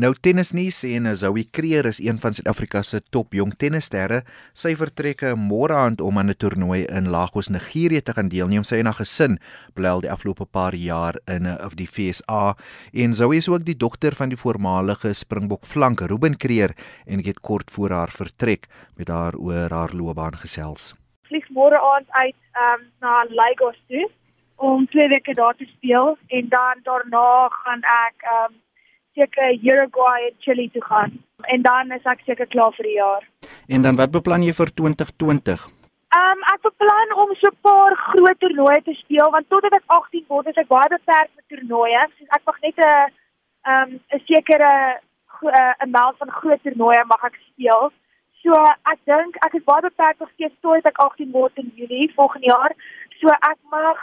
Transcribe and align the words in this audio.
Nou 0.00 0.14
tennisnuus 0.16 0.78
en 0.88 1.04
Zoe 1.16 1.42
Kreer 1.52 1.84
is 1.84 1.98
een 2.00 2.16
van 2.22 2.32
Suid-Afrika 2.32 2.80
se 2.82 3.02
top 3.12 3.34
jong 3.36 3.50
tennissterre. 3.60 4.22
Sy 4.56 4.70
vertrek 4.80 5.24
môre 5.36 5.74
aand 5.76 6.00
om 6.00 6.18
aan 6.18 6.30
'n 6.32 6.38
toernooi 6.40 6.86
in 6.88 7.10
Lagos, 7.10 7.50
Nigerië 7.50 8.00
te 8.00 8.12
gaan 8.12 8.28
deelneem. 8.28 8.62
Sy 8.64 8.76
en 8.76 8.86
haar 8.86 8.96
gesin 8.96 9.38
bly 9.74 9.88
al 9.88 10.00
die 10.00 10.10
afgelope 10.10 10.46
paar 10.46 10.74
jaar 10.74 11.18
in 11.26 11.44
of 11.66 11.74
die 11.74 11.86
FSA 11.86 12.56
en 12.92 13.14
Zoe 13.14 13.36
is 13.36 13.48
ook 13.48 13.64
die 13.64 13.76
dogter 13.76 14.14
van 14.14 14.28
die 14.28 14.38
voormalige 14.38 15.12
Springbok 15.12 15.66
flank 15.66 16.00
Ruben 16.00 16.36
Kreer 16.36 16.72
en 17.06 17.18
ek 17.18 17.26
het 17.26 17.40
kort 17.40 17.70
voor 17.70 17.90
haar 17.90 18.10
vertrek 18.10 18.68
met 18.96 19.08
haar 19.08 19.34
oor 19.36 19.68
haar 19.70 19.92
loopbaan 19.92 20.36
gesels. 20.36 20.94
Vlieg 21.28 21.48
môre 21.50 21.76
aand 21.76 22.08
uit 22.08 22.40
um, 22.56 22.88
na 23.00 23.26
Lagos 23.28 23.76
toe 23.88 24.08
om 24.56 24.86
twee 24.86 25.08
weke 25.08 25.34
daar 25.34 25.56
te 25.56 25.64
speel 25.64 26.16
en 26.28 26.48
dan 26.48 26.80
daarna 26.82 27.48
gaan 27.48 27.82
ek 27.82 28.16
um, 28.24 28.54
seker 29.14 29.52
Uruguay 29.62 30.28
en 30.28 30.36
Chili 30.38 30.70
toe 30.70 30.84
gaan. 30.84 31.12
En 31.42 31.62
dan 31.62 31.92
is 31.92 32.04
ek 32.04 32.20
seker 32.24 32.46
klaar 32.46 32.72
vir 32.76 32.88
die 32.88 32.96
jaar. 32.96 33.28
En 33.68 33.82
dan 33.82 33.96
wat 33.96 34.10
beplan 34.10 34.42
jy 34.42 34.52
vir 34.52 34.72
2020? 34.74 35.68
Ehm 36.10 36.30
um, 36.30 36.40
ek 36.54 36.62
beplan 36.66 37.12
om 37.22 37.34
so 37.38 37.50
'n 37.50 37.58
paar 37.62 37.94
groot 37.96 38.38
toernooie 38.40 38.82
te 38.82 38.94
speel 39.02 39.30
want 39.30 39.48
totdat 39.48 39.72
ek 39.78 39.86
18 39.86 40.24
word 40.28 40.46
is 40.46 40.58
ek 40.62 40.72
baie 40.72 40.88
beperk 40.96 41.30
met 41.36 41.46
toernooie. 41.48 42.02
So 42.18 42.24
ek 42.36 42.42
mag 42.46 42.58
net 42.66 42.78
'n 42.78 43.12
ehm 43.70 43.90
'n 44.16 44.22
sekere 44.26 44.72
'n 45.42 45.74
amount 45.86 46.16
van 46.18 46.30
groot 46.38 46.62
toernooie 46.62 47.04
mag 47.06 47.24
ek 47.24 47.36
speel. 47.48 47.92
So 48.42 48.52
ek 48.92 49.00
dink 49.04 49.36
ek 49.46 49.54
is 49.54 49.64
baie 49.64 49.82
beperk 49.86 50.18
nog 50.18 50.30
steeds 50.34 50.56
tot 50.60 50.86
ek 50.86 50.98
18 50.98 51.30
word 51.32 51.52
in 51.62 51.72
Julie 51.76 52.12
volgende 52.14 52.46
jaar. 52.46 52.72
So 53.20 53.28
ek 53.28 53.58
mag 53.70 53.98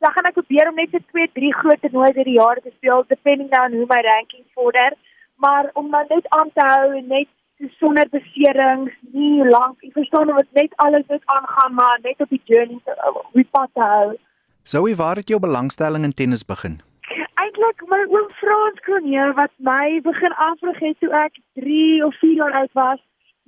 dan 0.00 0.12
gaan 0.12 0.28
ek 0.30 0.38
probeer 0.38 0.68
om 0.70 0.78
net 0.80 0.92
so 0.94 1.02
2, 1.12 1.28
3 1.36 1.52
groot 1.60 1.80
toernooie 1.84 2.14
deur 2.16 2.28
die 2.28 2.38
jaar 2.38 2.60
te 2.64 2.72
speel 2.76 3.04
depending 3.12 3.52
on 3.60 3.76
hoe 3.76 3.88
my 3.92 4.00
ranking 4.06 4.46
vorder. 4.56 4.96
Maar 5.44 5.70
om 5.72 5.88
maar 5.92 6.08
net 6.08 6.28
aan 6.36 6.50
te 6.54 6.64
hou 6.72 6.96
en 6.96 7.06
net 7.06 7.28
sonder 7.78 8.08
beserings, 8.08 8.92
nie 9.12 9.44
lank, 9.44 9.82
ek 9.84 9.96
verstaan 9.98 10.32
of 10.32 10.48
net 10.56 10.72
alles 10.84 11.04
net 11.12 11.24
aangaan 11.34 11.74
maar 11.76 11.98
net 12.02 12.20
op 12.24 12.32
die 12.32 12.40
journey 12.44 12.80
te 12.84 12.96
op 13.12 13.36
die 13.36 13.48
pad 13.56 13.68
te 13.76 13.84
hou. 13.92 14.16
Wie 14.86 14.96
waar 14.96 15.20
het 15.20 15.28
jou 15.28 15.40
belangstelling 15.40 16.04
in 16.04 16.14
tennis 16.14 16.44
begin? 16.44 16.80
Eintlik 17.42 17.84
my 17.92 18.00
oom 18.08 18.28
Frans 18.40 18.80
Kronje 18.86 19.32
wat 19.36 19.52
my 19.56 20.00
begin 20.04 20.34
afrig 20.48 20.80
het 20.80 20.98
toe 21.00 21.12
ek 21.26 21.40
3 21.60 22.04
of 22.06 22.18
4 22.24 22.36
jaar 22.42 22.58
oud 22.62 22.72
was. 22.72 23.00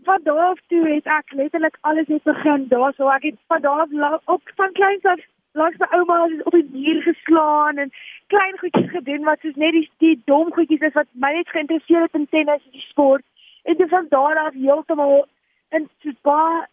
Van 0.04 0.20
daar 0.24 0.44
af 0.50 0.60
toe 0.68 0.82
het 0.88 1.06
ek 1.06 1.32
letterlik 1.38 1.76
alles 1.80 2.08
net 2.08 2.24
begin. 2.28 2.66
Daarso 2.68 3.08
ek 3.08 3.28
het 3.30 3.38
van 3.48 3.62
daar 3.64 3.86
af 3.86 4.32
op 4.36 4.56
van 4.56 4.72
kleins 4.72 5.04
af 5.04 5.20
langs 5.52 5.78
my 5.78 5.86
ouma 5.90 6.18
op 6.44 6.52
die 6.52 6.68
muur 6.72 7.02
geslaan 7.02 7.76
en 7.76 7.92
klein 8.26 8.58
goedjies 8.58 8.90
gedoen 8.90 9.24
wat 9.28 9.40
soos 9.40 9.58
net 9.60 9.76
die, 9.76 9.90
die 10.04 10.16
dom 10.24 10.52
goedjies 10.52 10.86
is 10.88 10.96
wat 10.96 11.08
my 11.12 11.32
net 11.36 11.48
geïnteresseer 11.48 12.06
het 12.06 12.16
in 12.18 12.28
tennis 12.28 12.64
en 12.64 12.76
die 12.78 12.86
sport. 12.88 13.24
En 13.62 13.76
dit 13.76 13.88
van 13.88 14.06
daar 14.08 14.38
af 14.46 14.54
heeltemal 14.54 15.26
in 15.70 15.88
so 16.02 16.16
baie 16.28 16.64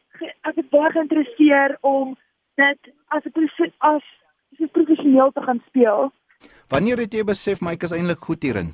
ek 0.48 0.56
het 0.56 0.70
baie 0.70 0.92
geïnteresseer 0.96 1.78
om 1.82 2.16
dit 2.60 2.94
as 3.08 3.24
'n 3.26 3.74
as 3.78 4.04
'n 4.60 4.72
professioneel 4.72 5.32
te 5.32 5.42
gaan 5.42 5.62
speel. 5.68 6.12
Wanneer 6.70 6.98
het 6.98 7.14
jy 7.14 7.24
besef 7.24 7.62
my 7.62 7.76
is 7.80 7.92
eintlik 7.92 8.20
goed 8.20 8.44
hierin? 8.44 8.74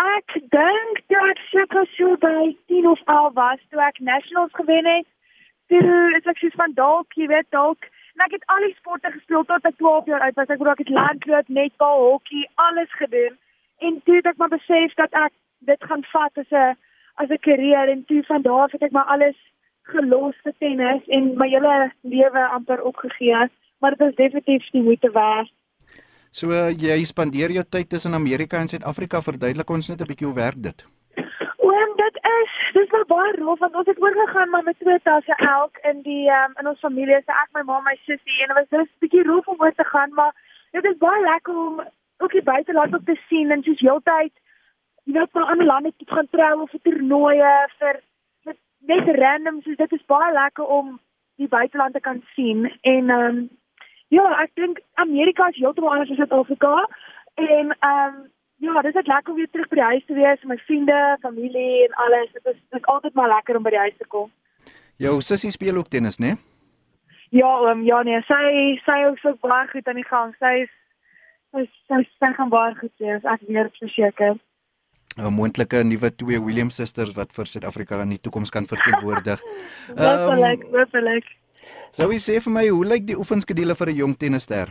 Ek 0.00 0.32
dink 0.32 1.00
toe 1.08 1.22
ek 1.30 1.40
seker 1.52 1.86
so 1.96 2.16
by 2.16 2.56
10 2.66 2.86
of 2.86 3.00
11 3.04 3.34
was, 3.34 3.58
toe 3.70 3.80
ek 3.80 3.98
nationals 3.98 4.52
gewen 4.52 4.86
het. 4.86 5.06
Toe 5.66 6.16
is 6.16 6.24
ek 6.24 6.36
soos 6.36 6.54
van 6.54 6.72
dalk, 6.74 7.12
jy 7.14 7.26
weet 7.26 7.50
dalk 7.50 7.84
En 8.20 8.26
ek 8.26 8.34
het 8.36 8.50
al 8.52 8.66
die 8.66 8.74
sporte 8.76 9.08
gespeel 9.14 9.44
tot 9.48 9.64
ek 9.64 9.76
12 9.80 10.08
jaar 10.10 10.20
oud 10.20 10.34
was. 10.36 10.50
Ek 10.52 10.60
wou 10.60 10.68
ek 10.68 10.82
het 10.82 10.90
landloop, 10.92 11.46
netbal, 11.48 12.02
hokkie, 12.04 12.42
alles 12.60 12.90
gedoen. 13.00 13.38
En 13.80 13.96
toe 14.04 14.18
het 14.18 14.28
ek 14.28 14.36
maar 14.36 14.52
besef 14.52 14.92
dat 14.98 15.16
ek 15.16 15.32
dit 15.70 15.86
gaan 15.88 16.04
vat 16.10 16.42
as 16.42 16.52
'n 16.52 16.76
as 17.16 17.32
'n 17.32 17.40
karier 17.46 17.88
en 17.88 18.04
toe 18.04 18.20
van 18.28 18.42
daar 18.42 18.68
af 18.68 18.72
het 18.76 18.82
ek 18.82 18.92
maar 18.92 19.08
alles 19.08 19.38
gelos 19.92 20.36
vir 20.44 20.52
tennis 20.58 21.08
en 21.08 21.32
my 21.40 21.48
hele 21.48 21.92
lewe 22.02 22.44
amper 22.58 22.82
opgegee. 22.82 23.48
Maar 23.80 23.96
dit 23.96 24.08
is 24.08 24.14
definitief 24.14 24.70
die 24.70 24.82
moeite 24.82 25.10
werd. 25.10 25.52
So 26.30 26.52
uh, 26.52 26.70
jy 26.76 27.04
spandeer 27.04 27.50
jou 27.50 27.64
tyd 27.64 27.88
tussen 27.88 28.14
Amerika 28.14 28.60
en 28.60 28.68
Suid-Afrika. 28.68 29.22
Verduidelik 29.22 29.70
ons 29.70 29.88
net 29.88 30.00
'n 30.00 30.06
bietjie 30.06 30.26
hoe 30.26 30.36
werk 30.36 30.62
dit? 30.62 30.84
Dis 32.90 32.98
wel 32.98 33.16
baie 33.16 33.32
rof 33.38 33.58
want 33.58 33.74
ons 33.74 33.86
het 33.86 34.02
oorgegaan 34.02 34.50
maar 34.50 34.62
met 34.62 34.78
twee 34.78 35.00
tasse 35.02 35.34
elk 35.36 35.76
in 35.90 36.02
die 36.02 36.30
um, 36.30 36.52
in 36.58 36.68
ons 36.68 36.78
familie. 36.78 37.22
Se 37.24 37.32
ek 37.32 37.50
my 37.54 37.62
ma 37.62 37.80
my 37.80 37.96
sussie 38.04 38.42
en 38.42 38.48
dit 38.48 38.56
was 38.56 38.68
dis 38.70 38.88
'n 38.88 39.00
bietjie 39.04 39.26
rof 39.26 39.46
om 39.48 39.60
oor 39.60 39.74
te 39.74 39.84
gaan 39.84 40.14
maar 40.14 40.32
dit 40.72 40.84
is 40.84 40.98
baie 40.98 41.22
lekker 41.22 41.56
om 41.56 41.80
ook 42.18 42.32
die 42.32 42.42
buiteland 42.42 42.94
op 42.94 43.04
te 43.04 43.18
sien 43.28 43.50
en 43.50 43.62
soos 43.62 43.80
heeltyd 43.80 44.32
jy 45.04 45.12
weet 45.12 45.30
van 45.32 45.46
ander 45.46 45.66
lande 45.66 45.92
te 45.96 46.04
gaan 46.14 46.28
trou 46.30 46.60
of 46.60 46.70
vir 46.70 46.80
toernooie 46.82 47.54
vir 47.78 48.02
net 48.92 49.08
random 49.22 49.62
soos 49.62 49.76
dit 49.76 49.92
is 49.92 50.04
baie 50.06 50.32
lekker 50.32 50.64
om 50.64 51.00
die 51.36 51.48
buiteland 51.48 51.94
te 51.94 52.00
kan 52.00 52.22
sien. 52.34 52.66
En 52.82 53.10
um, 53.10 53.48
ja 54.08 54.26
ek 54.42 54.54
dink 54.54 54.80
Amerika 54.94 55.48
is 55.48 55.56
heeltemal 55.56 55.92
anders 55.92 56.10
as 56.10 56.16
Suid-Afrika. 56.16 56.88
En 57.34 57.76
um, 57.92 58.30
Ja, 58.60 58.82
dit 58.84 58.94
is 58.94 59.06
lekker 59.06 59.32
om 59.32 59.38
weer 59.38 59.48
terug 59.50 59.68
by 59.68 59.78
die 59.78 59.88
huis 59.92 60.04
te 60.04 60.14
wees 60.14 60.42
my 60.44 60.56
vriende, 60.66 60.96
familie 61.20 61.86
en 61.86 61.94
alles. 62.04 62.32
Dit 62.32 62.44
is 62.44 62.58
dit 62.60 62.80
is 62.80 62.88
altyd 62.92 63.14
maar 63.16 63.30
lekker 63.32 63.56
om 63.56 63.64
by 63.64 63.72
die 63.72 63.84
huis 63.86 63.96
te 63.96 64.08
kom. 64.08 64.28
Jou 65.00 65.14
sussie 65.24 65.50
speel 65.54 65.80
ook 65.80 65.88
tennis, 65.88 66.18
né? 66.20 66.34
Ja, 67.32 67.48
um, 67.70 67.82
ja 67.86 68.02
nee, 68.04 68.20
sy 68.28 68.42
sy 68.84 68.98
is 69.08 69.24
ook 69.24 69.40
baie 69.40 69.68
goed 69.70 69.88
aan 69.88 70.00
die 70.02 70.04
gang. 70.10 70.34
Sy 70.42 70.52
is 70.66 70.74
sy 71.54 71.64
sy, 71.88 72.02
sy 72.20 72.30
gaan 72.36 72.52
baie 72.52 72.74
goed 72.82 72.92
wees, 73.00 73.24
ek 73.24 73.48
weet 73.48 73.80
verseker. 73.80 74.36
'n 75.16 75.32
moontlike 75.34 75.80
nuwe 75.84 76.12
twee 76.16 76.38
Williams 76.38 76.76
sisters 76.76 77.16
wat 77.16 77.32
vir 77.32 77.46
Suid-Afrika 77.46 78.02
in 78.04 78.12
die 78.14 78.20
toekoms 78.20 78.50
kan 78.50 78.68
verteenwoordig. 78.70 79.40
Hoopelik, 79.96 80.68
um, 80.68 80.76
hoopelik. 80.76 81.32
Sou 81.96 82.12
jy 82.12 82.20
sê 82.22 82.38
vir 82.44 82.52
my 82.52 82.68
hoe 82.68 82.84
lyk 82.92 83.08
die 83.08 83.18
oefenskedule 83.18 83.74
vir 83.74 83.90
'n 83.90 84.00
jong 84.04 84.14
tennisster? 84.20 84.70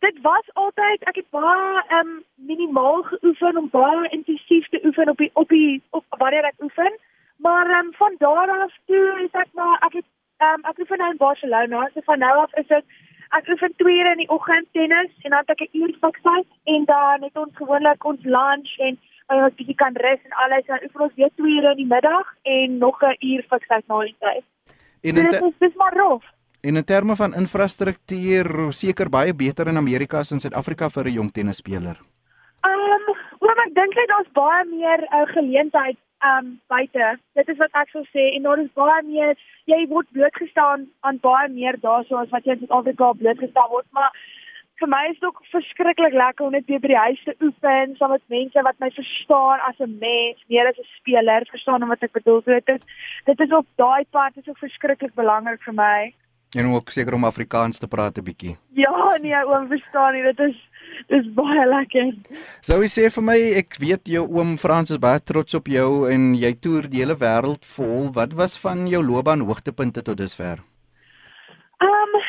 Ehm 0.00 0.06
dit 0.12 0.22
was 0.22 0.46
altyd 0.52 1.02
ek 1.10 1.16
het 1.20 1.30
baie 1.30 1.82
um 1.98 2.10
minimaal 2.34 3.02
geoefen 3.02 3.56
om 3.56 3.70
baie 3.70 4.08
intensief 4.08 4.68
te 4.68 4.80
oefen 4.84 5.08
op 5.08 5.16
die 5.16 5.30
op 5.32 5.48
die 5.48 5.82
op 5.90 6.04
wanneer 6.08 6.44
ek 6.44 6.62
oefen. 6.62 6.98
Maar 7.36 7.70
um 7.78 7.92
van 7.92 8.14
daar 8.18 8.50
af 8.50 8.74
toe 8.86 9.20
is 9.24 9.40
ek 9.40 9.48
maar 9.52 9.78
ek 9.88 9.92
het 10.00 10.08
um 10.48 10.64
ek 10.70 10.78
oefen 10.78 10.98
nou 10.98 11.10
in 11.10 11.22
Barcelona. 11.24 11.88
So 11.94 12.00
van 12.04 12.18
nou 12.18 12.36
af 12.44 12.54
is 12.54 12.66
dit 12.66 12.84
ek 13.38 13.48
oefen 13.48 13.74
2 13.76 13.98
ure 13.98 14.10
in 14.10 14.22
die 14.24 14.28
oggend 14.38 14.68
tennis 14.72 15.12
en 15.22 15.30
dan 15.30 15.42
het 15.44 15.54
ek 15.54 15.66
'n 15.66 15.78
uur 15.80 15.94
fiksheid 16.00 16.48
en 16.64 16.84
dan 16.84 17.22
het 17.22 17.36
ons 17.36 17.54
gewoonlik 17.54 18.04
ons 18.04 18.22
lunch 18.22 18.78
en 18.78 18.98
ons 19.26 19.54
bietjie 19.54 19.80
kan 19.82 19.96
rus 19.96 20.22
en 20.24 20.38
alles 20.44 20.66
en 20.66 20.84
oefen 20.84 21.00
ons 21.00 21.14
weer 21.14 21.32
2 21.34 21.56
ure 21.56 21.70
in 21.70 21.82
die 21.82 21.92
middag 21.94 22.34
en 22.42 22.78
nog 22.78 23.02
'n 23.02 23.16
uur 23.20 23.42
fiksheid 23.50 23.86
na 23.86 24.00
die 24.00 24.16
tyd. 24.18 24.44
En 25.02 25.14
dit 25.14 25.42
is 25.42 25.58
dis 25.58 25.74
maar 25.74 25.96
rof. 25.96 26.35
En 26.66 26.76
in 26.76 26.84
terme 26.84 27.14
van 27.16 27.34
infrastruktuur, 27.34 28.48
seker 28.74 29.08
baie 29.08 29.34
beter 29.34 29.68
in 29.70 29.76
Amerika 29.78 30.18
as 30.18 30.32
in 30.34 30.40
Suid-Afrika 30.42 30.88
vir 30.90 31.06
'n 31.06 31.16
jong 31.18 31.30
tennisspeler. 31.32 31.96
Ehm, 32.66 32.94
um, 32.94 33.04
oom, 33.38 33.58
ek 33.66 33.74
dink 33.74 33.94
net 33.94 34.08
daar's 34.12 34.32
baie 34.32 34.64
meer 34.70 35.00
uh, 35.02 35.26
geleentheid 35.36 35.98
ehm 36.18 36.46
um, 36.46 36.60
buite. 36.66 37.18
Dit 37.34 37.48
is 37.48 37.60
wat 37.62 37.70
ek 37.82 37.88
sou 37.94 38.02
sê 38.10 38.24
en 38.34 38.42
daar 38.42 38.58
is 38.58 38.72
baie 38.74 39.02
meer 39.02 39.36
jy 39.72 39.86
word 39.94 40.10
blootgestaan 40.10 40.88
aan 41.00 41.18
baie 41.28 41.48
meer 41.48 41.78
daarso 41.86 42.16
as 42.16 42.34
wat 42.34 42.44
jy 42.44 42.52
in 42.52 42.58
Suid-Afrika 42.64 43.12
blootgestaan 43.12 43.70
word, 43.70 43.86
maar 43.92 44.10
vir 44.80 44.88
my 44.88 45.04
is 45.10 45.18
dit 45.20 45.28
ook 45.28 45.40
verskriklik 45.54 46.12
lekker 46.12 46.46
om 46.46 46.52
net 46.52 46.66
weer 46.66 46.80
by 46.80 46.88
die 46.88 47.04
huis 47.06 47.24
te 47.24 47.38
oefen 47.46 47.96
saam 47.96 48.10
met 48.10 48.28
mense 48.38 48.62
wat 48.62 48.78
my 48.82 48.90
verstaan 48.90 49.66
as 49.70 49.78
'n 49.78 49.98
mens, 50.02 50.44
meer 50.48 50.66
as 50.66 50.78
'n 50.78 50.92
speler, 50.98 51.46
verstaan 51.46 51.88
wat 51.88 52.02
ek 52.02 52.12
bedoel. 52.12 52.42
So 52.42 52.50
dit 52.50 52.68
is 52.68 52.82
dit 53.24 53.40
is 53.40 53.52
op 53.52 53.66
daai 53.76 54.04
pad 54.10 54.32
is 54.36 54.48
ook 54.48 54.58
verskriklik 54.58 55.14
belangrik 55.14 55.62
vir 55.62 55.74
my. 55.74 56.14
En 56.56 56.72
ook 56.72 56.88
seker 56.90 57.14
om 57.14 57.24
Afrikaans 57.24 57.78
te 57.78 57.88
praat 57.88 58.18
'n 58.18 58.24
bietjie. 58.24 58.56
Ja, 58.72 59.16
nee, 59.20 59.46
oom 59.46 59.68
verstaan 59.68 60.12
nie, 60.12 60.22
dit 60.22 60.38
is 60.38 60.56
dis 61.06 61.26
baie 61.34 61.66
lekker. 61.68 62.14
Sou 62.60 62.80
jy 62.82 62.88
sê 62.88 63.10
vir 63.14 63.22
my, 63.22 63.38
ek 63.60 63.76
weet 63.82 64.08
jou 64.08 64.24
oom 64.38 64.56
Frans 64.56 64.90
is 64.90 64.98
baie 64.98 65.20
trots 65.20 65.54
op 65.54 65.68
jou 65.68 66.08
en 66.10 66.34
jy 66.34 66.52
toer 66.64 66.88
die 66.88 67.02
hele 67.02 67.16
wêreld 67.20 67.64
vol. 67.76 68.10
Wat 68.12 68.32
was 68.32 68.56
van 68.58 68.86
jou 68.88 69.02
loopbaan 69.04 69.44
hoogtepunte 69.48 70.02
tot 70.02 70.16
dusver? 70.16 70.62
Ehm, 71.84 72.16
um, 72.16 72.22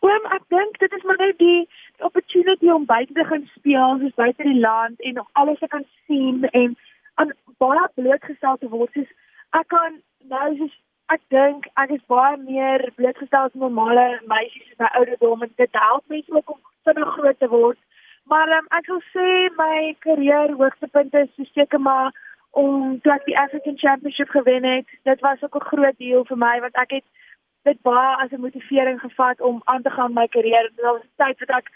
oom, 0.00 0.26
ek 0.36 0.42
dink 0.48 0.78
dit 0.78 0.92
is 0.92 1.04
maar 1.04 1.20
net 1.22 1.38
die 1.38 1.68
opportunity 1.98 2.70
om 2.70 2.84
buite 2.84 3.12
te 3.12 3.24
gaan 3.24 3.46
speel, 3.54 3.98
soos 4.00 4.14
buite 4.14 4.42
die 4.42 4.60
land 4.60 5.00
en 5.00 5.14
nog 5.14 5.28
alles 5.32 5.58
te 5.58 5.68
kan 5.68 5.84
sien 6.06 6.44
en 6.50 6.76
aan 7.14 7.32
baie 7.58 7.86
blootgestel 7.94 8.56
te 8.58 8.68
word. 8.68 8.92
Soos 8.92 9.10
ek 9.60 9.68
kan 9.68 10.02
nou 10.28 10.56
soos 10.58 10.74
ek 11.14 11.20
dink 11.32 11.66
ek 11.82 11.92
is 11.96 12.04
baie 12.12 12.36
meer 12.36 12.84
blootgestel 12.96 13.48
as 13.48 13.60
normale 13.62 14.06
meisies 14.32 14.72
in 14.72 14.80
my 14.82 14.88
ouderdom 15.00 15.44
en 15.46 15.52
dit 15.60 15.78
help 15.82 16.04
mense 16.14 16.32
ook 16.32 16.50
om 16.54 16.60
vinnig 16.88 17.12
groot 17.18 17.38
te 17.38 17.48
word. 17.52 17.78
Maar 18.32 18.52
um, 18.58 18.66
ek 18.78 18.90
wil 18.92 19.00
sê 19.12 19.28
my 19.60 19.94
karier 20.04 20.52
hoogtepunt 20.60 21.14
is 21.22 21.52
seker 21.54 21.80
maar 21.80 22.12
om 22.62 22.98
ek 23.16 23.24
die 23.28 23.38
African 23.40 23.78
Championship 23.80 24.34
gewen 24.36 24.64
het. 24.64 24.88
Dit 25.08 25.20
was 25.20 25.42
ook 25.42 25.56
'n 25.56 25.70
groot 25.70 25.98
deel 25.98 26.24
vir 26.24 26.38
my 26.44 26.60
want 26.60 26.76
ek 26.84 26.90
het 26.98 27.06
dit 27.64 27.80
baie 27.82 28.16
as 28.24 28.32
'n 28.32 28.44
motivering 28.46 29.00
gevat 29.00 29.40
om 29.40 29.62
aan 29.64 29.82
te 29.82 29.90
gaan 29.90 30.12
met 30.12 30.22
my 30.22 30.28
karier. 30.28 30.70
Dit 30.76 30.84
was 30.84 31.02
tyd 31.16 31.38
wat 31.44 31.56
ek 31.60 31.72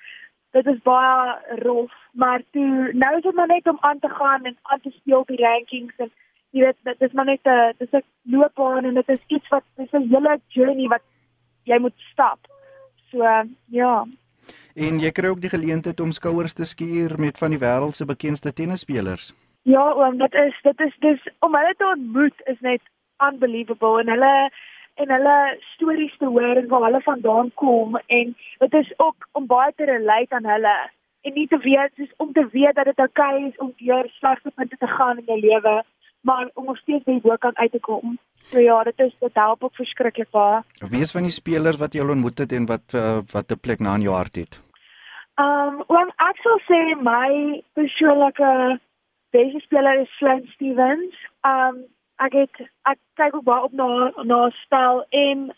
dit 0.53 0.67
is 0.67 0.83
baie 0.83 1.39
rof, 1.65 1.93
maar 2.13 2.41
toe 2.53 2.93
nou 2.93 3.17
is 3.17 3.23
dit 3.23 3.35
maar 3.35 3.47
net 3.47 3.69
om 3.69 3.79
aan 3.81 3.99
te 3.99 4.09
gaan 4.09 4.45
en 4.45 4.57
aan 4.63 4.81
te 4.81 4.91
speel 4.91 5.25
die 5.27 5.41
rankings 5.45 5.97
en 5.97 6.13
jy 6.53 6.65
weet 6.67 6.79
dit 6.89 7.05
is 7.09 7.13
maar 7.13 7.25
net 7.25 7.47
'n 7.49 7.75
dis 7.79 7.93
'n 7.93 8.05
loopbaan 8.35 8.85
en 8.85 8.95
dit 8.95 9.09
is 9.09 9.23
iets 9.27 9.49
wat 9.49 9.65
dis 9.77 9.93
'n 9.93 10.09
hele 10.09 10.41
journey 10.49 10.89
wat 10.89 11.03
jy 11.65 11.79
moet 11.79 11.99
stap. 12.13 12.39
So 13.11 13.19
ja. 13.69 14.07
En 14.75 15.01
jy 15.01 15.11
kry 15.11 15.29
ook 15.29 15.41
die 15.41 15.57
geleentheid 15.57 16.01
om 16.01 16.13
skouers 16.13 16.55
te 16.55 16.65
skuur 16.65 17.19
met 17.19 17.39
van 17.39 17.51
die 17.51 17.59
wêreld 17.59 17.95
se 17.95 18.05
bekendste 18.05 18.53
tennisspelers. 18.53 19.33
Ja, 19.63 19.93
oom, 19.93 20.19
dit 20.19 20.35
is 20.35 20.55
dit 20.63 20.81
is 20.81 20.97
dis 20.99 21.29
om 21.39 21.55
hulle 21.55 21.75
te 21.77 21.87
ontmoet 21.87 22.43
is 22.45 22.61
net 22.61 22.81
unbelievable 23.19 24.01
en 24.01 24.09
hulle 24.09 24.51
en 24.95 25.11
hulle 25.11 25.37
stories 25.75 26.17
te 26.19 26.25
hoor 26.25 26.57
en 26.57 26.69
waar 26.69 26.83
hulle 26.83 27.01
vandaan 27.01 27.51
kom 27.55 27.97
en 28.07 28.37
dit 28.59 28.75
is 28.75 28.93
ook 28.97 29.29
om 29.33 29.47
baie 29.47 29.73
te 29.77 29.85
relate 29.85 30.35
aan 30.35 30.51
hulle 30.55 30.77
en 31.23 31.33
nie 31.35 31.47
te 31.49 31.59
weet 31.59 31.93
soos 31.97 32.13
om 32.17 32.33
te 32.33 32.47
weet 32.53 32.75
dat 32.75 32.85
dit 32.85 32.99
oukei 32.99 33.35
okay 33.37 33.49
is 33.49 33.57
om 33.57 33.73
deur 33.77 34.09
slegte 34.19 34.51
punte 34.51 34.77
te 34.77 34.87
gaan 34.87 35.19
in 35.19 35.25
jou 35.31 35.39
lewe 35.41 35.83
maar 36.23 36.51
om 36.55 36.65
nog 36.65 36.79
steeds 36.79 37.05
by 37.05 37.21
bo 37.21 37.37
kan 37.37 37.57
uit 37.57 37.73
te 37.73 37.81
kom. 37.81 38.19
So 38.51 38.61
ja, 38.61 38.83
dit 38.83 38.99
is 38.99 39.15
dit 39.19 39.35
help 39.35 39.65
ook 39.65 39.75
verskriklik 39.75 40.31
baie. 40.31 40.63
Wie 40.91 41.01
is 41.01 41.15
van 41.15 41.23
die 41.23 41.35
spelers 41.35 41.79
wat 41.81 41.95
jy 41.95 42.03
al 42.03 42.15
ontmoet 42.15 42.39
het 42.45 42.53
en 42.53 42.67
wat 42.67 42.95
uh, 42.95 43.19
wat 43.33 43.53
'n 43.53 43.61
plek 43.61 43.81
na 43.81 43.95
in 43.95 44.07
jou 44.09 44.15
hart 44.15 44.35
het? 44.35 44.61
Um, 45.41 45.85
well, 45.89 46.11
ek 46.29 46.37
sou 46.45 46.59
sê 46.69 46.81
my 47.01 47.63
persoonlike 47.73 48.81
beste 49.33 49.61
speler 49.61 50.01
is 50.01 50.17
Flynn 50.19 50.47
Stevens. 50.55 51.15
Um, 51.47 51.87
ek 52.21 52.33
het 52.33 52.61
ek 52.85 52.99
kyk 53.17 53.35
ook 53.35 53.45
baie 53.45 53.63
op 53.63 53.73
na 53.73 54.13
na 54.23 54.51
spel 54.63 55.05
en 55.11 55.53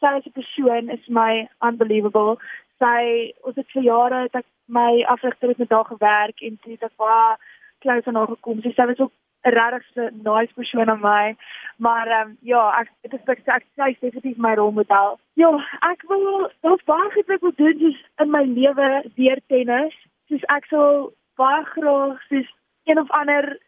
sy 0.00 0.06
as 0.06 0.26
'n 0.26 0.38
persoon 0.38 0.90
is 0.90 1.08
my 1.08 1.48
unbelievable. 1.60 2.38
Sy 2.78 3.32
ons 3.42 3.56
het 3.56 3.70
vir 3.74 3.82
jare 3.82 4.28
ek 4.32 4.46
my 4.68 5.02
afrigter 5.02 5.48
het 5.48 5.58
met 5.58 5.70
haar 5.70 5.84
gewerk 5.84 6.40
en 6.42 6.58
toe 6.62 6.72
het 6.72 6.82
ek 6.82 6.96
baie 6.96 7.36
klou 7.80 8.02
van 8.02 8.14
haar 8.14 8.26
gekom. 8.26 8.62
Sy 8.62 8.68
sê 8.68 8.74
sy 8.74 8.86
was 8.86 9.00
ook 9.00 9.12
'n 9.46 9.54
regtig 9.58 10.10
nice 10.28 10.52
persoon 10.54 10.90
aan 10.90 11.00
my. 11.00 11.36
Maar 11.76 12.06
ehm 12.06 12.28
um, 12.28 12.36
ja, 12.40 12.62
ek 12.80 12.88
dit 13.02 13.12
is 13.12 13.28
ek 13.34 13.40
ek 13.46 13.64
sê 13.76 13.92
definitief 14.00 14.36
my 14.36 14.54
rolmodel. 14.54 15.18
Ja, 15.34 15.50
ek 15.92 16.02
wil 16.08 16.50
daar's 16.62 16.84
baie 16.84 17.10
goed 17.14 17.26
wat 17.26 17.36
ek 17.36 17.46
wil 17.46 17.56
doen 17.56 17.78
soos 17.78 18.00
in 18.22 18.30
my 18.30 18.44
lewe 18.44 18.88
deur 19.14 19.40
tennis. 19.46 19.94
Soos 20.28 20.44
ek 20.56 20.64
sal 20.72 21.12
baie 21.36 21.64
graag 21.64 22.22
soos 22.28 22.48
een 22.84 22.98
of 22.98 23.10
ander 23.10 23.58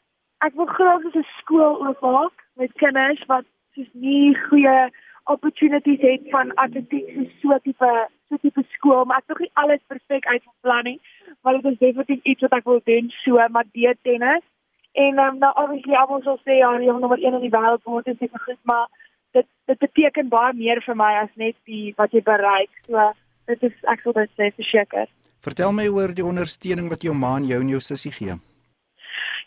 ek 0.46 0.54
wil 0.54 0.66
graag 0.66 1.02
so 1.02 1.18
'n 1.18 1.26
skool 1.38 1.86
oopmaak 1.86 2.34
met 2.60 2.72
kinders 2.82 3.22
wat 3.26 3.46
soos 3.74 3.90
nie 3.92 4.34
goeie 4.48 4.90
opportunities 5.24 6.00
het 6.00 6.22
van 6.34 6.54
atletiek 6.54 7.08
so 7.14 7.24
so 7.40 7.58
tipe 7.64 7.90
so 8.28 8.36
tipe 8.42 8.62
skool 8.74 9.04
maar 9.04 9.18
ek 9.18 9.26
tog 9.26 9.38
nie 9.44 9.56
alles 9.62 9.82
perfek 9.92 10.26
uitbeplan 10.26 10.84
nie 10.84 11.00
maar 11.42 11.60
dit 11.60 11.72
is 11.72 11.78
definitief 11.78 12.22
iets 12.22 12.46
wat 12.46 12.56
ek 12.58 12.70
wil 12.70 12.80
doen 12.84 13.10
so 13.24 13.48
maar 13.48 13.68
die 13.72 13.94
tennis 14.02 14.44
en 14.92 15.18
um, 15.18 15.38
nou 15.38 15.52
obviously 15.54 15.94
almal 15.94 16.22
sal 16.22 16.40
sê 16.44 16.58
ja 16.58 16.70
die 16.78 16.86
nommer 16.86 17.18
1 17.18 17.34
in 17.34 17.44
die 17.44 17.54
wêreld 17.54 17.84
word 17.84 18.06
is 18.06 18.18
seker 18.18 18.40
goed 18.40 18.58
maar 18.62 18.88
dit 19.32 19.46
dit 19.66 19.78
beteken 19.78 20.28
baie 20.28 20.52
meer 20.56 20.80
vir 20.86 20.96
my 20.96 21.12
as 21.22 21.30
net 21.36 21.56
die 21.64 21.94
wat 21.96 22.12
jy 22.12 22.22
bereik. 22.24 22.70
So 22.86 23.12
dit 23.46 23.62
is 23.62 23.76
ek 23.92 24.02
sal 24.04 24.16
dit 24.16 24.30
sê 24.36 24.50
verseker. 24.56 25.08
Vertel 25.44 25.72
my 25.72 25.86
oor 25.88 26.12
die 26.14 26.26
ondersteuning 26.26 26.88
wat 26.92 27.04
jou 27.06 27.14
ma 27.14 27.36
en 27.38 27.46
jou 27.48 27.60
en 27.62 27.74
jou 27.76 27.80
sussie 27.80 28.12
gee. 28.12 28.36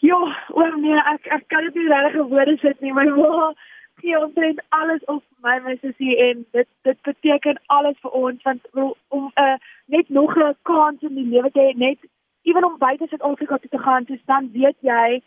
Ja, 0.02 0.22
oor 0.58 0.78
nee, 0.82 0.98
ek 1.14 1.28
ek 1.38 1.44
kan 1.54 1.68
dit 1.68 1.82
nie 1.82 1.90
regtig 1.92 2.30
woorde 2.30 2.58
sit 2.62 2.80
nie, 2.82 2.94
my 2.94 3.06
ma 3.18 3.52
gee 4.02 4.18
omtrent 4.18 4.62
alles 4.78 5.04
op 5.14 5.22
my 5.46 5.60
my 5.66 5.76
sussie 5.82 6.16
en 6.28 6.46
dit 6.58 6.70
dit 6.88 7.02
beteken 7.10 7.60
alles 7.76 8.00
vir 8.06 8.16
ons 8.22 8.48
want 8.48 8.72
om 8.74 9.28
'n 9.28 9.44
uh, 9.44 9.58
net 9.96 10.10
nog 10.10 10.38
'n 10.38 10.56
kans 10.64 11.02
in 11.02 11.16
die 11.16 11.30
lewe 11.34 11.52
te 11.52 11.60
hê, 11.60 11.78
net 11.78 12.00
ewen 12.44 12.66
om 12.66 12.78
buite 12.78 13.08
Suid-Afrika 13.08 13.58
te 13.58 13.78
gaan, 13.78 14.04
dis 14.04 14.26
dan 14.26 14.50
weet 14.54 14.78
jy 14.80 15.22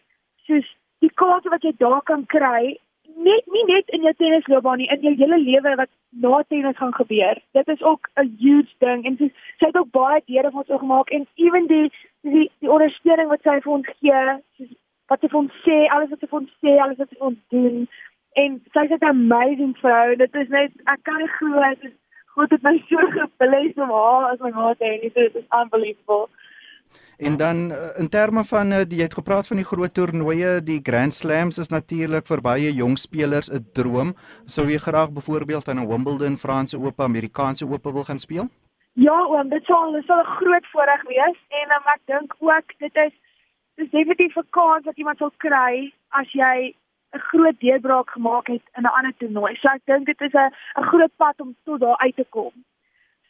soos 0.47 0.67
die 1.05 1.13
kans 1.21 1.45
wat 1.53 1.63
jy 1.63 1.73
daar 1.79 2.03
kan 2.03 2.27
kry 2.27 2.77
net 3.17 3.47
nie 3.55 3.65
net 3.69 3.91
in 3.95 4.03
jou 4.03 4.13
tennisloopbaan 4.19 4.81
nie, 4.83 4.89
in 4.91 5.03
jou 5.07 5.13
hele 5.19 5.39
lewe 5.39 5.75
wat 5.81 5.91
na 6.25 6.43
tennis 6.49 6.77
gaan 6.77 6.95
gebeur. 6.95 7.39
Dit 7.53 7.69
is 7.69 7.83
ook 7.83 8.09
'n 8.17 8.37
huge 8.41 8.73
ding 8.79 9.05
en 9.05 9.17
sy 9.17 9.31
sy 9.59 9.67
het 9.67 9.77
ook 9.77 9.91
baie 9.91 10.23
deure 10.27 10.51
vir 10.51 10.61
ons 10.63 10.71
oopgemaak 10.71 11.11
en 11.11 11.27
ewen 11.35 11.67
die 11.67 11.91
die 12.23 12.51
die 12.59 12.71
ondersteuning 12.71 13.29
wat 13.29 13.43
sy 13.43 13.61
vir 13.61 13.73
ons 13.73 13.87
gee, 14.01 14.23
soos 14.57 14.73
wat 15.09 15.21
sy 15.21 15.29
vir 15.29 15.39
ons 15.39 15.53
sê, 15.67 15.79
alles 15.91 16.11
wat 16.11 16.21
sy 16.21 16.27
vir 16.27 16.41
ons 16.41 16.53
sê, 16.63 16.79
alles 16.79 16.99
wat 16.99 17.09
sy 17.09 17.17
vir 17.19 17.27
ons 17.27 17.43
doen 17.49 17.89
en 18.43 18.63
sy 18.73 18.85
is 18.85 18.91
'n 19.01 19.05
amazing 19.05 19.75
vrou. 19.79 20.17
Dit 20.17 20.35
is 20.35 20.49
net 20.49 20.73
ek 20.87 21.03
kan 21.03 21.19
nie 21.19 21.33
glo 21.39 21.61
dit 21.61 21.85
is 21.85 21.99
God 22.35 22.51
het 22.51 22.63
my 22.63 22.83
so 22.89 22.97
gebless 23.15 23.77
om 23.79 23.91
haar 23.91 24.33
as 24.33 24.41
my 24.41 24.51
ma 24.51 24.75
te 24.75 24.85
hê. 24.85 25.13
Dit 25.15 25.35
is 25.35 25.45
unbelievable. 25.61 26.29
En 27.17 27.37
dan 27.37 27.71
eh, 27.71 27.99
in 27.99 28.09
terme 28.09 28.45
van 28.45 28.73
eh, 28.73 28.85
jy 28.89 29.03
het 29.03 29.15
gepraat 29.15 29.47
van 29.47 29.57
die 29.57 29.67
groot 29.67 29.95
toernooie, 29.95 30.63
die 30.63 30.81
Grand 30.83 31.15
Slams 31.15 31.59
is 31.59 31.69
natuurlik 31.69 32.27
vir 32.27 32.41
baie 32.41 32.73
jong 32.75 32.99
spelers 32.99 33.51
'n 33.51 33.67
droom. 33.73 34.15
Sou 34.47 34.67
jy 34.67 34.79
graag 34.79 35.13
byvoorbeeld 35.13 35.69
aan 35.69 35.81
'n 35.81 35.89
Wimbledon, 35.89 36.37
Franse 36.37 36.79
Ope, 36.79 37.03
Amerikaanse 37.03 37.67
Ope 37.67 37.93
wil 37.93 38.05
gaan 38.05 38.19
speel? 38.19 38.49
Ja, 38.93 39.25
oom, 39.27 39.49
dit 39.49 39.65
sal 39.65 39.93
dit 39.93 40.05
sal 40.05 40.21
'n 40.21 40.37
groot 40.39 40.67
voorreg 40.73 41.03
wees 41.03 41.39
en 41.49 41.67
um, 41.77 41.87
ek 41.95 42.01
dink 42.05 42.35
ook 42.39 42.79
dit 42.79 42.97
is 42.97 43.13
dis 43.75 43.91
definitief 43.91 44.37
'n 44.37 44.47
kans 44.51 44.85
wat 44.85 44.97
iemand 44.97 45.19
sal 45.19 45.33
kry 45.37 45.93
as 46.09 46.33
jy 46.33 46.75
'n 47.15 47.19
groot 47.31 47.61
deurbraak 47.61 48.11
gemaak 48.11 48.47
het 48.47 48.63
in 48.77 48.83
'n 48.83 48.95
ander 48.97 49.15
toernooi. 49.19 49.57
So 49.57 49.69
ek 49.69 49.83
dink 49.85 50.07
dit 50.07 50.21
is 50.21 50.35
'n 50.35 50.51
'n 50.81 50.89
groot 50.91 51.17
pad 51.17 51.41
om 51.41 51.57
tot 51.65 51.81
daar 51.81 51.97
uit 51.97 52.17
te 52.17 52.27
kom. 52.31 52.53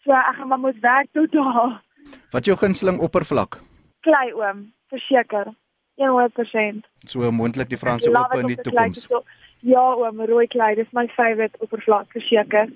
So 0.05 0.13
ek 0.13 0.37
gaan 0.37 0.49
maar 0.49 0.59
moet 0.59 0.81
werk 0.81 1.09
tot 1.13 1.33
daar. 1.33 1.83
Wat 2.31 2.45
jou 2.45 2.57
gunsteling 2.57 2.99
oppervlak? 2.99 3.74
Klei 4.05 4.33
oom, 4.37 4.67
verseker. 4.93 5.53
100%. 6.03 6.87
So 7.07 7.31
moontlik 7.31 7.71
die 7.71 7.79
Franse 7.79 8.11
oop 8.11 8.33
in 8.39 8.51
die 8.51 8.61
toekoms. 8.61 9.07
Ja 9.65 9.85
oom, 9.95 10.23
rooi 10.27 10.47
klei, 10.51 10.75
dis 10.79 10.91
my 10.97 11.07
favourite 11.15 11.59
oppervlak, 11.63 12.11
verseker. 12.13 12.73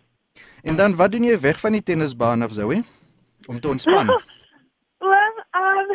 En 0.63 0.77
dan 0.79 0.95
wat 0.97 1.13
doen 1.13 1.27
jy 1.27 1.39
weg 1.41 1.61
van 1.61 1.75
die 1.75 1.83
tennisbaan 1.83 2.43
af 2.47 2.55
Zoe? 2.55 2.83
Om 3.49 3.61
te 3.61 3.69
ontspan. 3.69 4.13
oom, 5.11 5.43
ehm 5.63 5.95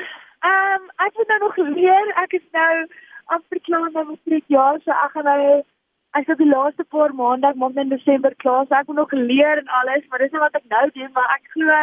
ehm 0.52 0.90
ek 1.08 1.18
moet 1.20 1.32
nou 1.32 1.40
nog 1.46 1.58
leer. 1.78 2.14
Ek 2.24 2.36
is 2.40 2.48
nou 2.52 2.88
amper 3.32 3.60
klaar 3.62 3.88
met 3.88 3.94
my 3.94 4.04
matriekjaar, 4.12 4.82
so 4.84 4.92
ek 4.92 5.16
gaan 5.16 5.30
nou 5.30 5.62
ek 6.14 6.28
het 6.30 6.38
die 6.38 6.50
laaste 6.50 6.84
paar 6.94 7.14
maande, 7.18 7.48
ek 7.50 7.58
maak 7.62 7.78
in 7.82 7.90
Desember 7.90 8.36
klaar, 8.44 8.68
so 8.68 8.76
ek 8.78 8.90
moet 8.90 9.00
nog 9.02 9.14
leer 9.18 9.62
en 9.62 9.70
alles, 9.82 10.04
maar 10.10 10.22
dis 10.22 10.34
net 10.36 10.44
wat 10.44 10.58
ek 10.60 10.68
nou 10.70 10.84
doen, 10.98 11.12
maar 11.16 11.32
ek 11.38 11.48
glo 11.56 11.78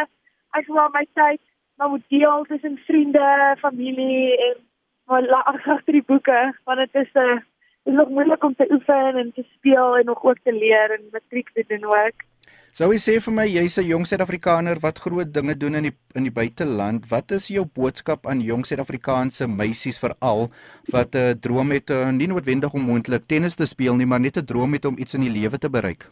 ek 0.58 0.68
wil 0.68 0.92
my 0.94 1.02
tyd 1.18 1.40
maar 1.80 1.88
moet 1.88 2.08
deel 2.08 2.44
tussen 2.44 2.76
vriende, 2.86 3.56
familie 3.58 4.36
en 4.46 4.56
maar 5.04 5.26
agter 5.52 5.92
die 5.96 6.06
boeke 6.06 6.40
want 6.64 6.78
dit 6.78 6.94
is 7.02 7.12
'n 7.12 7.18
uh, 7.18 7.30
eh, 7.30 7.40
is 7.88 7.94
nog 7.94 8.08
moeilik 8.08 8.44
om 8.44 8.54
te 8.54 8.66
oefen 8.70 9.16
en 9.20 9.32
te 9.34 9.44
speel 9.56 9.96
en 9.98 10.04
nog 10.04 10.22
ook 10.24 10.38
te 10.42 10.52
leer 10.52 10.90
en 10.96 11.08
matriek 11.12 11.50
te 11.52 11.64
doen 11.68 11.84
ook. 11.84 12.16
Sou 12.72 12.90
jy 12.92 13.00
sê 13.02 13.14
vir 13.24 13.34
my 13.34 13.46
jy's 13.46 13.78
'n 13.78 13.86
jong 13.92 14.06
Suid-Afrikaner 14.06 14.78
wat 14.80 14.98
groot 14.98 15.32
dinge 15.34 15.56
doen 15.56 15.74
in 15.74 15.82
die 15.82 15.96
in 16.14 16.22
die 16.22 16.36
buiteland. 16.40 17.08
Wat 17.08 17.30
is 17.30 17.48
jou 17.48 17.64
boodskap 17.64 18.26
aan 18.26 18.40
jong 18.40 18.64
Suid-Afrikaanse 18.66 19.48
meisies 19.48 19.98
veral 19.98 20.50
wat 20.92 21.14
'n 21.14 21.18
uh, 21.18 21.30
droom 21.44 21.70
het 21.70 21.90
uh, 21.90 22.10
nie 22.10 22.28
noodwendig 22.28 22.72
om 22.72 22.82
moontlik 22.90 23.26
tennis 23.26 23.56
te 23.56 23.66
speel 23.66 23.96
nie, 23.96 24.06
maar 24.06 24.20
net 24.20 24.36
'n 24.36 24.44
droom 24.44 24.72
het 24.72 24.84
om 24.84 24.98
iets 24.98 25.14
in 25.14 25.20
die 25.20 25.36
lewe 25.40 25.58
te 25.58 25.70
bereik? 25.70 26.06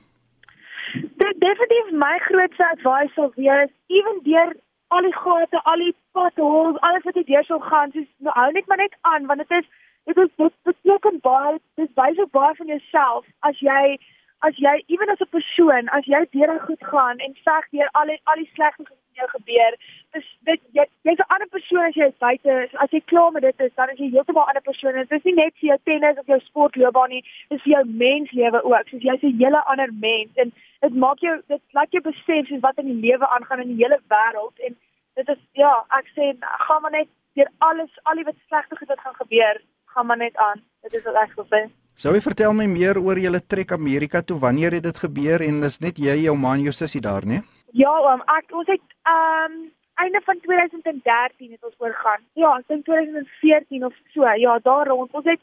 Dit 0.95 1.35
definitief 1.47 1.87
my 1.93 2.19
grootste 2.19 2.65
advies 2.71 3.15
sou 3.15 3.31
wees, 3.37 3.71
ewen 3.87 4.19
deur 4.23 4.57
al 4.89 5.03
die 5.03 5.15
gate, 5.15 5.61
al 5.65 5.77
die 5.85 5.95
potholes, 6.13 6.81
alles 6.81 7.05
wat 7.05 7.19
jy 7.19 7.25
deur 7.29 7.45
sou 7.45 7.61
gaan, 7.61 7.93
soos 7.93 8.09
nou 8.25 8.35
hou 8.37 8.51
net 8.53 8.67
maar 8.67 8.81
net 8.81 8.97
aan 9.11 9.27
want 9.31 9.45
dit 9.45 9.59
is 9.59 9.67
dit 10.09 10.21
is 10.25 10.31
dit 10.37 10.55
beteken 10.69 11.19
baie, 11.21 11.59
dit 11.81 11.91
wys 12.01 12.19
ook 12.19 12.31
baie 12.37 12.55
van 12.61 12.73
jouself 12.75 13.27
as 13.51 13.61
jy 13.61 13.99
as 14.47 14.57
jy 14.57 14.75
ewen 14.87 15.11
as 15.11 15.21
'n 15.21 15.35
persoon, 15.35 15.89
as 15.99 16.05
jy 16.07 16.21
deur 16.31 16.61
goed 16.67 16.85
gaan 16.93 17.19
en 17.19 17.35
veg 17.45 17.69
deur 17.71 17.89
al 17.93 18.07
die 18.13 18.21
al 18.25 18.41
die 18.43 18.51
slegte 18.55 18.83
wat 18.89 18.99
jou 19.21 19.29
gebeur, 19.29 19.73
dis 20.19 20.29
dit 20.49 20.61
jy 20.77 20.85
jy's 21.07 21.21
'n 21.23 21.31
ander 21.35 21.49
persoon 21.57 21.85
as 21.89 21.97
jy 21.97 22.09
buite 22.25 22.51
is. 22.65 22.75
As 22.85 22.91
jy 22.91 23.01
klaar 23.11 23.33
met 23.33 23.43
dit 23.43 23.61
is, 23.67 23.75
dan 23.77 23.91
is 23.91 23.99
jy 23.99 24.11
heeltemal 24.15 24.45
'n 24.45 24.51
ander 24.51 24.67
persoon. 24.71 24.95
Dit 24.95 25.13
is 25.19 25.25
nie 25.25 25.35
net 25.35 25.55
vir 25.61 25.69
jou 25.71 25.79
tennis 25.85 26.19
of 26.19 26.27
jou 26.27 26.41
sportloopbaan 26.41 27.11
nie, 27.11 27.25
dis 27.51 27.63
vir 27.63 27.73
jou 27.77 27.85
menslewe 28.05 28.61
ook. 28.65 28.89
Soos 28.89 29.07
jy's 29.09 29.23
'n 29.23 29.39
hele 29.43 29.61
ander 29.65 29.91
mens 29.93 30.31
en 30.43 30.53
dit 30.81 30.95
maak 30.95 31.19
jou 31.19 31.35
dit 31.49 31.63
laat 31.73 31.91
jou 31.91 32.03
besef 32.03 32.47
soos 32.47 32.67
wat 32.67 32.79
in 32.79 32.87
die 32.93 33.03
lewe 33.07 33.27
aangaan 33.27 33.61
in 33.61 33.77
die 33.77 33.83
hele 33.85 33.99
wêreld 34.09 34.57
en 34.67 34.77
dit 35.19 35.29
is 35.29 35.43
ja, 35.53 35.73
ek 35.99 36.07
sê 36.17 36.37
gaan 36.67 36.83
maar 36.83 36.91
net 36.91 37.09
deur 37.35 37.51
alles 37.59 37.91
al 38.03 38.15
die 38.15 38.25
wat 38.25 38.39
slegte 38.47 38.77
goed 38.77 38.89
wat 38.89 39.01
gaan 39.01 39.19
gebeur, 39.23 39.57
gaan 39.95 40.07
maar 40.07 40.17
net 40.17 40.37
aan. 40.37 40.63
Dit 40.83 40.95
is 40.95 41.05
wat 41.05 41.15
ek 41.15 41.35
wil 41.37 41.49
sê. 41.51 41.69
Sou 41.99 42.13
jy 42.15 42.21
vertel 42.23 42.53
my 42.55 42.67
meer 42.71 42.99
oor 42.99 43.19
julle 43.19 43.41
trek 43.41 43.73
Amerika 43.73 44.23
toe? 44.23 44.39
Wanneer 44.39 44.73
het 44.79 44.83
dit 44.83 44.99
gebeur 44.99 45.43
en 45.43 45.63
is 45.67 45.81
net 45.81 45.99
jy, 45.99 46.15
jou 46.27 46.37
man, 46.39 46.63
jou 46.63 46.73
sussie 46.73 47.01
daar, 47.01 47.27
né? 47.27 47.43
Ja, 47.75 47.91
oom, 47.91 48.23
ek 48.39 48.55
ons 48.55 48.71
het 48.71 48.85
ehm 49.03 49.53
um, 49.53 49.57
einde 50.05 50.21
van 50.25 50.41
2013 50.41 51.51
het 51.51 51.65
ons 51.65 51.79
oorgaan. 51.79 52.23
Ja, 52.33 52.57
ek 52.59 52.67
dink 52.67 52.85
2014 52.85 53.85
of 53.85 53.95
so. 54.15 54.27
Ja, 54.45 54.59
daar 54.63 54.87
rond. 54.87 55.13
Ons 55.13 55.25
het 55.25 55.41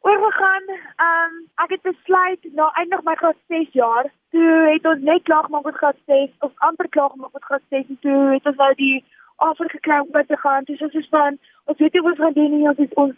oorgegaan. 0.00 0.64
Ehm 0.68 1.32
um, 1.32 1.34
ek 1.64 1.74
het 1.76 1.82
besluit 1.82 2.46
na 2.58 2.70
eindig 2.82 3.02
my 3.02 3.14
graad 3.14 3.38
6 3.48 3.72
jaar, 3.72 4.06
toe 4.30 4.52
het 4.74 4.86
ons 4.86 5.02
net 5.10 5.22
klaar 5.22 5.44
gemaak 5.44 5.64
met 5.64 5.80
graad 5.82 5.98
6 6.06 6.30
of 6.38 6.52
amper 6.68 6.88
klaar 6.88 7.10
gemaak 7.10 7.32
met 7.32 7.44
graad 7.44 7.66
6 7.68 7.84
en 7.88 7.98
toe 8.00 8.20
het 8.32 8.46
ons 8.46 8.56
nou 8.56 8.72
die 8.74 9.04
offer 9.36 9.70
gekry 9.70 9.98
om 9.98 10.10
by 10.10 10.24
te 10.26 10.36
gaan. 10.36 10.64
Dis 10.64 10.78
soos 10.78 11.08
van 11.10 11.38
ons 11.64 11.78
weet 11.78 11.92
nie 11.92 12.02
wat 12.02 12.10
ons 12.16 12.24
gaan 12.24 12.38
doen 12.40 12.56
nie, 12.56 12.68
ons 12.68 12.82
is 12.86 12.96
ons 13.04 13.14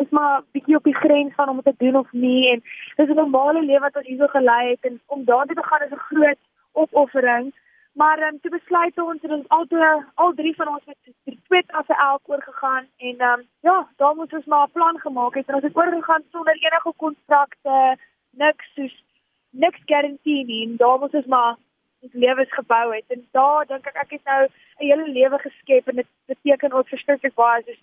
is 0.00 0.08
maar 0.16 0.40
bietjie 0.56 0.76
op 0.76 0.88
die 0.88 0.96
grens 0.96 1.34
van 1.34 1.48
om 1.48 1.60
dit 1.60 1.78
te 1.78 1.84
doen 1.84 1.96
of 2.00 2.12
nie 2.12 2.52
en 2.52 2.62
dis 2.96 3.08
'n 3.08 3.20
normale 3.22 3.62
lewe 3.62 3.84
wat 3.86 3.96
ons 3.96 4.06
hierso 4.06 4.26
gelei 4.26 4.70
het 4.70 4.90
en 4.90 5.00
om 5.06 5.24
daartoe 5.24 5.56
te 5.56 5.68
gaan 5.68 5.82
is 5.82 5.92
'n 5.92 6.06
groot 6.08 6.40
opoffering. 6.72 7.52
Maar 7.92 8.22
um, 8.26 8.40
toe 8.40 8.50
besluit 8.50 8.98
ons 8.98 9.22
en 9.22 9.32
ons 9.36 9.48
al 9.48 9.66
twee 9.66 9.88
al 10.14 10.32
drie 10.34 10.54
van 10.56 10.68
ons 10.68 10.84
het 10.86 11.38
twee 11.48 11.64
tasse 11.66 11.96
elk 12.04 12.28
oorgegaan 12.32 12.86
en 12.96 13.20
um, 13.30 13.42
ja, 13.60 13.88
daar 13.96 14.14
moes 14.16 14.32
ons 14.32 14.44
maar 14.44 14.66
'n 14.66 14.72
plan 14.72 14.98
gemaak 14.98 15.34
het 15.34 15.48
en 15.48 15.54
ons 15.54 15.68
het 15.68 15.76
oorgegaan 15.76 16.24
sonder 16.30 16.54
enige 16.54 16.92
kontrakte, 16.96 17.96
niks 18.30 18.72
soos 18.74 19.04
niks 19.50 19.80
garantie 19.84 20.44
nie. 20.44 20.68
En 20.68 20.76
daar 20.76 20.98
moes 20.98 21.18
ons 21.20 21.26
maar 21.26 21.56
ons 22.00 22.12
lewens 22.12 22.52
gebou 22.52 22.94
het 22.94 23.04
en 23.08 23.28
daar 23.30 23.66
dink 23.66 23.86
ek 23.86 23.96
ek 24.04 24.10
het 24.10 24.24
nou 24.24 24.42
'n 24.44 24.50
hele 24.76 25.08
lewe 25.08 25.38
geskep 25.38 25.88
en 25.88 25.96
dit 25.96 26.10
beteken 26.26 26.72
ook 26.72 26.88
verskriklik 26.88 27.34
baie 27.34 27.62
soos 27.62 27.82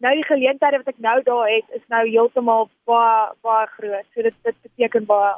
nou 0.00 0.14
die 0.14 0.24
geleenthede 0.24 0.76
wat 0.76 0.88
ek 0.88 0.98
nou 0.98 1.22
daar 1.22 1.48
het 1.48 1.68
is 1.76 1.86
nou 1.88 2.08
heeltemal 2.08 2.68
baie 2.84 3.32
baie 3.40 3.66
groot. 3.66 4.06
So 4.14 4.22
dit 4.22 4.34
dit 4.42 4.56
beteken 4.62 5.06
baie. 5.06 5.34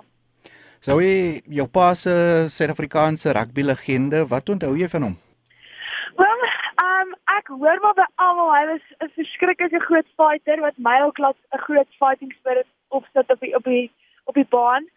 Sou 0.82 0.96
jy 0.98 1.38
jou 1.46 1.68
pa 1.70 1.92
se 1.94 2.12
Suid-Afrikaanse 2.50 3.30
rugby 3.36 3.62
legende, 3.62 4.24
wat 4.26 4.48
onthou 4.50 4.72
jy 4.74 4.88
van 4.90 5.04
hom? 5.06 5.12
Wel, 6.18 6.40
um 6.84 7.12
ek 7.36 7.52
hoor 7.52 7.78
maar 7.84 7.94
by 8.00 8.06
almal 8.24 8.50
hy 8.50 8.62
was 8.72 8.88
'n 8.98 9.12
verskriklike 9.18 9.78
groot 9.84 10.08
fighter 10.18 10.58
wat 10.64 10.74
my 10.88 10.96
ook 11.06 11.22
laat 11.22 11.38
'n 11.54 11.62
groot 11.66 11.90
fighting 12.00 12.32
spirit 12.40 12.66
opsit 12.90 13.30
op 13.30 13.38
die 13.40 13.54
op 13.54 13.64
die 13.64 13.92
op 14.26 14.34
die 14.34 14.48
baan. 14.56 14.88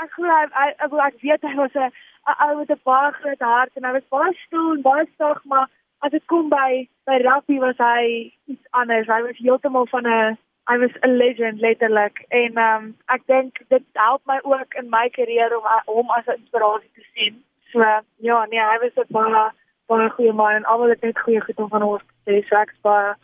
Ek 0.00 0.10
glo 0.16 0.32
hy 0.32 0.44
ek, 0.44 0.80
ek, 0.80 0.92
ek 1.08 1.20
weet 1.20 1.44
hy 1.44 1.54
was 1.60 1.76
'n 1.76 1.92
ou 2.40 2.56
met 2.56 2.70
'n 2.70 2.80
baie 2.84 3.12
groot 3.12 3.40
hart 3.40 3.76
en 3.76 3.84
hy 3.84 3.92
was 3.92 4.08
baie 4.16 4.32
stil 4.46 4.72
en 4.72 4.82
baie 4.82 5.06
sag, 5.18 5.44
maar 5.44 5.68
as 6.00 6.10
dit 6.10 6.24
kom 6.26 6.48
by 6.48 6.88
by 7.04 7.20
rugby 7.20 7.58
was 7.58 7.76
hy 7.76 8.32
iets 8.48 8.66
anders. 8.70 9.06
Hy 9.06 9.20
was 9.28 9.36
heeltemal 9.36 9.86
van 9.92 10.06
'n 10.06 10.38
I 10.66 10.78
was 10.78 10.90
a 11.02 11.08
legend 11.08 11.60
letterlik 11.60 12.24
en 12.28 12.58
um 12.58 12.84
ek 13.12 13.26
dink 13.26 13.60
dit 13.68 13.84
help 13.92 14.22
my 14.24 14.38
ook 14.42 14.74
in 14.80 14.88
my 14.88 15.08
kariere 15.12 15.58
om 15.58 15.66
hom 15.86 16.10
as 16.16 16.26
'n 16.26 16.40
inspirasie 16.40 16.90
te 16.94 17.04
sien. 17.12 17.44
So 17.72 17.80
ja, 18.16 18.46
nee, 18.50 18.60
hy 18.60 18.78
was 18.80 18.96
'n 18.96 19.12
baie 19.12 19.52
baie 19.86 20.08
goeie 20.10 20.32
man 20.32 20.52
en 20.52 20.64
almal 20.64 20.88
het 20.88 21.02
net 21.02 21.18
goeie 21.18 21.40
goed 21.40 21.58
om 21.58 21.68
van 21.68 21.82
hom 21.82 21.98
gesê. 21.98 22.46
So 22.48 22.56
ek's 22.56 22.80
baie 22.80 23.14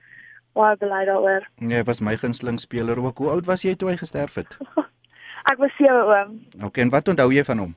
baie 0.53 0.77
bly 0.77 1.05
daaroor. 1.05 1.47
Nee, 1.57 1.77
hy 1.77 1.85
was 1.85 2.01
my 2.01 2.17
gunsteling 2.17 2.61
speler 2.61 3.05
ook. 3.05 3.19
Hoe 3.19 3.31
oud 3.31 3.47
was 3.47 3.63
jy 3.63 3.75
toe 3.75 3.89
hy 3.89 3.97
gesterf 3.97 4.35
het? 4.35 4.57
ek 5.53 5.59
was 5.59 5.77
7 5.77 6.05
oom. 6.05 6.41
Okay, 6.65 6.85
en 6.85 6.91
wat 6.91 7.09
onthou 7.09 7.33
jy 7.33 7.45
van 7.45 7.59
hom? 7.59 7.75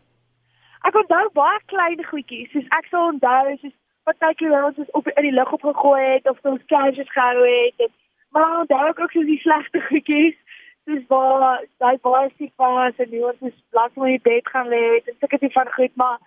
Ek 0.84 0.96
onthou 0.96 1.29
baie 1.34 1.60
klein 1.65 2.03
goedjies, 2.05 2.51
soos 2.51 2.67
ek 2.70 2.86
sal 2.91 3.13
onthou 3.13 3.58
soos 3.62 3.75
wat 4.03 4.17
kyk 4.20 4.41
jy 4.43 4.51
ons 4.51 4.77
is 4.77 4.91
op 4.91 5.08
in 5.08 5.24
die 5.24 5.36
lug 5.36 5.51
opgegooi 5.55 6.03
het 6.03 6.27
of 6.29 6.39
ons 6.43 6.65
cages 6.67 7.12
gehou 7.15 7.46
het 7.48 7.86
en 7.86 7.91
Maar 8.33 8.65
daar 8.67 8.93
ook 8.99 9.11
so 9.11 9.23
die 9.23 9.39
slegte 9.39 9.81
goedjies. 9.81 10.37
Dis 10.83 11.03
waar 11.07 11.65
daai 11.77 11.97
baie 12.01 12.29
siek 12.37 12.53
was 12.55 12.95
en 12.97 13.09
die 13.09 13.25
ons 13.25 13.41
is 13.49 13.57
lank 13.77 13.95
in 13.95 14.03
die 14.03 14.23
bed 14.29 14.47
gaan 14.53 14.67
lê 14.67 14.81
en 14.95 15.15
sulke 15.19 15.37
tipe 15.37 15.53
van 15.53 15.69
goed, 15.75 15.95
maar 15.95 16.17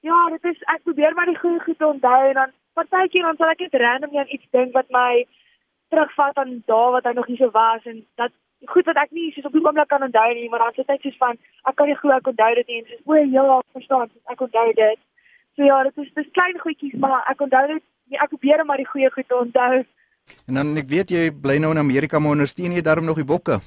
ja, 0.00 0.18
dit 0.34 0.44
is 0.52 0.62
ek 0.74 0.86
probeer 0.88 1.14
maar 1.14 1.28
die 1.28 1.38
goeie 1.38 1.60
goed 1.60 1.82
onthou 1.82 2.22
en 2.28 2.38
dan 2.38 2.54
partykeer 2.78 3.26
dan 3.28 3.36
sal 3.36 3.52
ek 3.52 3.64
net 3.64 3.76
random 3.82 4.16
aan 4.18 4.32
iets 4.36 4.48
dink 4.56 4.72
wat 4.78 4.88
my 4.96 5.26
terugvat 5.92 6.40
aan 6.42 6.54
dae 6.72 6.92
wat 6.96 7.08
hy 7.08 7.12
nog 7.18 7.28
hier 7.32 7.42
so 7.42 7.50
was 7.58 7.84
en 7.92 8.00
dat 8.22 8.32
goed 8.72 8.88
wat 8.90 9.02
ek 9.02 9.12
nie 9.18 9.26
soos 9.34 9.48
op 9.50 9.58
die 9.58 9.64
oomblik 9.64 9.90
kan 9.92 10.06
onthou 10.06 10.28
nie, 10.34 10.48
maar 10.50 10.64
dan 10.64 10.78
sit 10.78 10.94
ek 10.96 11.04
soos 11.04 11.18
van 11.24 11.36
ek 11.70 11.76
kan 11.80 11.90
nie 11.90 11.98
glo 12.00 12.16
ek 12.16 12.30
onthou 12.32 12.52
dit 12.60 12.72
nie 12.72 12.80
en 12.82 12.88
soos 12.92 13.04
o 13.04 13.20
ja, 13.36 13.60
verstaan, 13.76 14.10
ek 14.32 14.46
onthou 14.48 14.66
dit. 14.80 15.02
So 15.56 15.68
ja, 15.68 15.82
dit 15.88 16.00
is 16.04 16.14
dis 16.16 16.32
klein 16.38 16.58
goedjies, 16.64 16.96
maar 17.04 17.28
ek 17.32 17.44
onthou 17.46 17.66
dit, 17.74 17.84
ek 18.16 18.32
probeer 18.32 18.64
maar 18.64 18.80
die 18.80 18.88
goeie 18.88 19.12
goed 19.12 19.36
onthou. 19.42 19.84
En 20.46 20.54
dan 20.54 20.76
ek 20.76 20.88
weet 20.88 21.10
jy 21.10 21.30
bly 21.30 21.58
nou 21.62 21.72
in 21.74 21.82
Amerika 21.82 22.18
maar 22.18 22.36
ondersteun 22.36 22.72
jy 22.72 22.82
daarom 22.82 23.04
nog 23.04 23.18
die 23.20 23.26
bokke? 23.26 23.60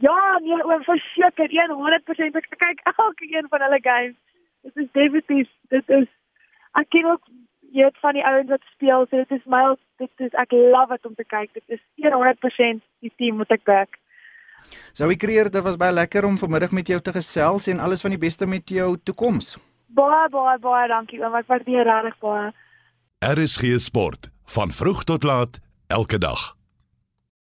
Ja, 0.00 0.38
nee, 0.44 0.60
oor 0.64 0.84
verseker 0.84 1.48
100% 1.48 2.36
ek 2.36 2.48
kyk 2.60 2.80
elke 2.92 3.28
een 3.30 3.48
van 3.48 3.64
hulle 3.64 3.80
games. 3.82 4.16
Dit 4.62 4.76
is 4.76 4.88
definitief, 4.92 5.48
dit 5.72 5.92
is 6.00 6.08
ek 6.76 6.88
ken 6.92 7.08
ook 7.12 7.22
jy 7.72 7.84
het 7.88 7.98
van 8.00 8.16
die 8.16 8.24
ouens 8.24 8.50
wat 8.52 8.64
speel, 8.72 9.06
so 9.08 9.22
dit 9.22 9.32
is 9.38 9.44
my 9.50 9.62
dit 10.00 10.26
is 10.26 10.34
ek 10.36 10.52
love 10.52 10.92
dit 10.92 11.08
om 11.08 11.14
te 11.14 11.24
kyk. 11.24 11.52
Dit 11.56 11.78
is 11.78 11.82
100% 12.04 12.84
die 13.04 13.12
team 13.16 13.40
wat 13.42 13.54
ek 13.56 13.64
back. 13.64 13.96
Sou 14.96 15.08
ek 15.12 15.22
kreer 15.22 15.50
dit 15.52 15.64
was 15.64 15.78
baie 15.80 15.94
lekker 15.94 16.26
om 16.26 16.38
vanmiddag 16.40 16.74
met 16.76 16.88
jou 16.90 17.00
te 17.00 17.14
gesels 17.14 17.68
en 17.72 17.80
alles 17.80 18.04
van 18.04 18.14
die 18.14 18.20
beste 18.20 18.48
met 18.48 18.68
jou 18.68 18.96
toekoms. 19.04 19.56
Baie 19.96 20.28
baie 20.32 20.58
baie 20.60 20.88
dankie 20.92 21.22
oom, 21.22 21.36
ek 21.38 21.48
waardeer 21.48 21.86
regtig 21.88 22.18
baie. 22.24 22.50
RSG 23.24 23.78
Sport 23.80 24.28
van 24.56 24.74
vroeg 24.74 25.04
tot 25.08 25.24
laat 25.24 25.60
elke 25.86 26.18
dag. 26.18 26.55